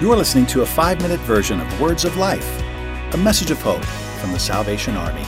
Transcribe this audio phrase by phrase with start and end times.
[0.00, 2.62] You are listening to a five minute version of Words of Life,
[3.14, 3.84] a message of hope
[4.20, 5.24] from the Salvation Army.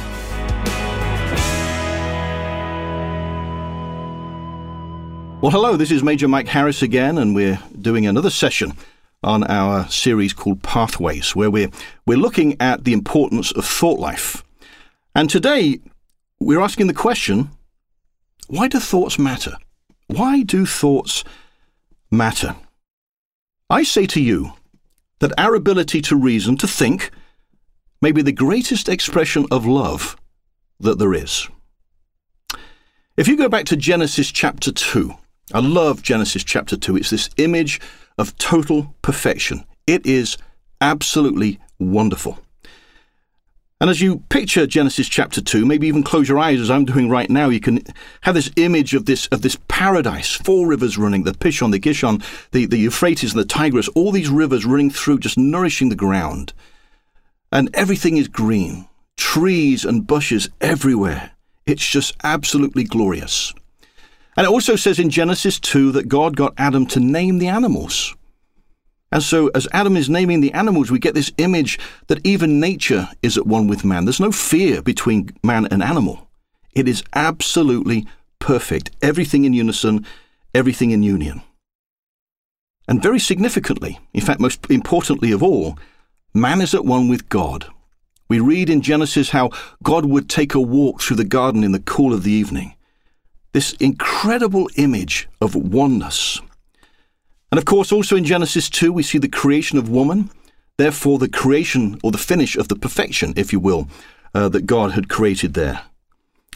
[5.40, 8.74] Well, hello, this is Major Mike Harris again, and we're doing another session
[9.24, 11.70] on our series called Pathways, where we're,
[12.06, 14.44] we're looking at the importance of thought life.
[15.16, 15.80] And today,
[16.38, 17.50] we're asking the question
[18.46, 19.56] why do thoughts matter?
[20.06, 21.24] Why do thoughts
[22.12, 22.54] matter?
[23.68, 24.52] I say to you
[25.20, 27.10] that our ability to reason, to think,
[28.02, 30.16] may be the greatest expression of love
[30.80, 31.48] that there is.
[33.16, 35.12] If you go back to Genesis chapter 2,
[35.52, 36.96] I love Genesis chapter 2.
[36.96, 37.80] It's this image
[38.16, 39.64] of total perfection.
[39.86, 40.38] It is
[40.80, 42.38] absolutely wonderful.
[43.80, 47.08] And as you picture Genesis chapter 2, maybe even close your eyes as I'm doing
[47.08, 47.82] right now, you can
[48.20, 52.22] have this image of this of this paradise, four rivers running, the Pishon, the Gishon,
[52.50, 56.52] the, the Euphrates and the Tigris, all these rivers running through, just nourishing the ground.
[57.50, 61.30] And everything is green, trees and bushes everywhere.
[61.64, 63.54] It's just absolutely glorious.
[64.36, 68.14] And it also says in Genesis 2 that God got Adam to name the animals.
[69.12, 73.08] And so, as Adam is naming the animals, we get this image that even nature
[73.22, 74.04] is at one with man.
[74.04, 76.28] There's no fear between man and animal.
[76.74, 78.06] It is absolutely
[78.38, 78.90] perfect.
[79.02, 80.06] Everything in unison,
[80.54, 81.42] everything in union.
[82.86, 85.78] And very significantly, in fact, most importantly of all,
[86.32, 87.66] man is at one with God.
[88.28, 89.50] We read in Genesis how
[89.82, 92.76] God would take a walk through the garden in the cool of the evening.
[93.52, 96.40] This incredible image of oneness.
[97.50, 100.30] And of course, also in Genesis 2, we see the creation of woman,
[100.78, 103.88] therefore, the creation or the finish of the perfection, if you will,
[104.34, 105.82] uh, that God had created there.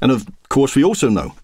[0.01, 1.35] And of course, we also know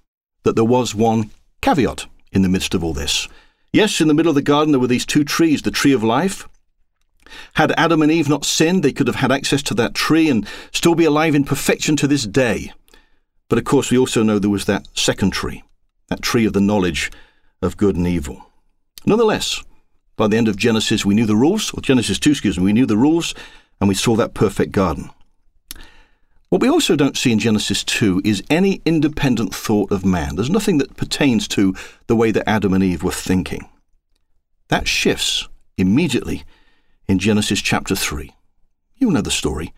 [0.44, 3.28] that there was one caveat in the midst of all this.
[3.72, 6.02] Yes, in the middle of the garden, there were these two trees the tree of
[6.02, 6.48] life.
[7.54, 10.46] Had Adam and Eve not sinned, they could have had access to that tree and
[10.72, 12.72] still be alive in perfection to this day.
[13.48, 15.62] But of course, we also know there was that second tree,
[16.08, 17.10] that tree of the knowledge
[17.62, 18.49] of good and evil.
[19.06, 19.62] Nonetheless,
[20.16, 22.72] by the end of Genesis, we knew the rules, or Genesis 2, excuse me, we
[22.72, 23.34] knew the rules,
[23.80, 25.10] and we saw that perfect garden.
[26.50, 30.34] What we also don't see in Genesis 2 is any independent thought of man.
[30.34, 31.74] There's nothing that pertains to
[32.08, 33.68] the way that Adam and Eve were thinking.
[34.68, 36.44] That shifts immediately
[37.08, 38.34] in Genesis chapter 3.
[38.96, 39.72] You know the story.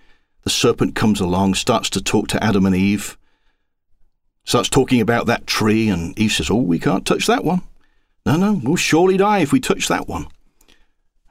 [0.45, 3.17] The serpent comes along, starts to talk to Adam and Eve,
[4.45, 7.63] starts talking about that tree, and Eve says, Oh, we can't touch that one.
[8.25, 10.27] No, no, we'll surely die if we touch that one.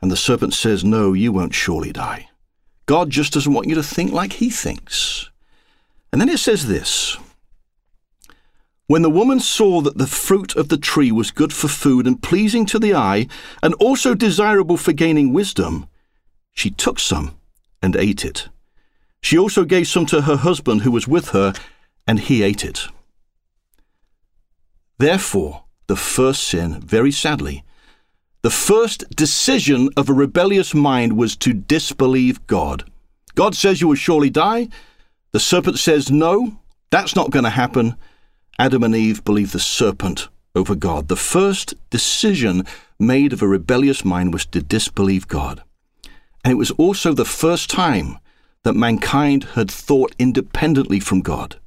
[0.01, 2.27] And the serpent says, No, you won't surely die.
[2.85, 5.29] God just doesn't want you to think like he thinks.
[6.11, 7.17] And then it says this
[8.87, 12.21] When the woman saw that the fruit of the tree was good for food and
[12.21, 13.27] pleasing to the eye,
[13.63, 15.87] and also desirable for gaining wisdom,
[16.51, 17.37] she took some
[17.81, 18.49] and ate it.
[19.21, 21.53] She also gave some to her husband who was with her,
[22.07, 22.87] and he ate it.
[24.97, 27.65] Therefore, the first sin, very sadly,
[28.43, 32.89] the first decision of a rebellious mind was to disbelieve God.
[33.35, 34.69] God says you will surely die.
[35.33, 36.57] The serpent says no,
[36.91, 37.97] that's not going to happen.
[38.57, 41.09] Adam and Eve believe the serpent over God.
[41.09, 42.63] The first decision
[42.97, 45.61] made of a rebellious mind was to disbelieve God.
[46.45, 48.17] And it was also the first time
[48.63, 51.59] that mankind had thought independently from God.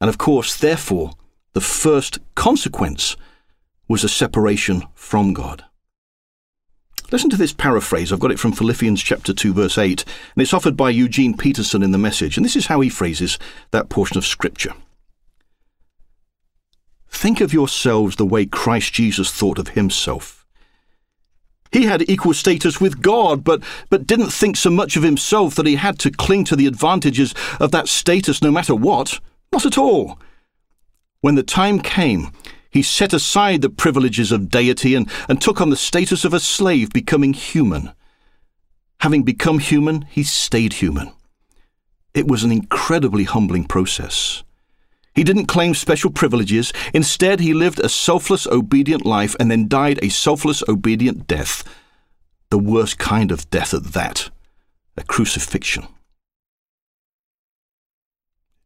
[0.00, 1.10] And of course, therefore,
[1.56, 3.16] the first consequence
[3.88, 5.64] was a separation from God.
[7.10, 8.12] Listen to this paraphrase.
[8.12, 10.02] I've got it from Philippians chapter 2 verse 8,
[10.34, 13.38] and it's offered by Eugene Peterson in the message, and this is how he phrases
[13.70, 14.74] that portion of scripture.
[17.08, 20.44] Think of yourselves the way Christ Jesus thought of himself.
[21.72, 25.66] He had equal status with God, but, but didn't think so much of himself that
[25.66, 29.20] he had to cling to the advantages of that status no matter what.
[29.54, 30.18] Not at all.
[31.26, 32.30] When the time came,
[32.70, 36.38] he set aside the privileges of deity and, and took on the status of a
[36.38, 37.90] slave, becoming human.
[39.00, 41.10] Having become human, he stayed human.
[42.14, 44.44] It was an incredibly humbling process.
[45.16, 46.72] He didn't claim special privileges.
[46.94, 51.64] Instead, he lived a selfless, obedient life and then died a selfless, obedient death.
[52.50, 54.30] The worst kind of death at that
[54.96, 55.88] a crucifixion.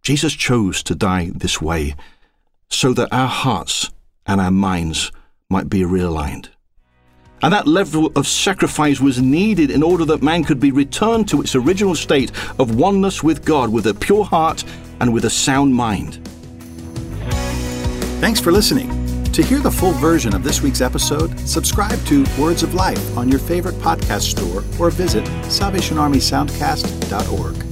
[0.03, 1.95] Jesus chose to die this way
[2.71, 3.91] so that our hearts
[4.27, 5.13] and our minds
[5.49, 6.49] might be realigned.
[7.43, 11.41] And that level of sacrifice was needed in order that man could be returned to
[11.41, 14.65] its original state of oneness with God with a pure heart
[15.01, 16.21] and with a sound mind.
[18.21, 18.97] Thanks for listening.
[19.33, 23.29] To hear the full version of this week's episode, subscribe to Words of Life on
[23.29, 27.70] your favorite podcast store or visit SalvationArmySoundcast.org.